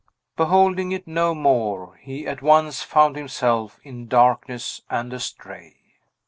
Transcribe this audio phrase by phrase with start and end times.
[0.35, 5.75] Beholding it no more, he at once found himself in darkness and astray.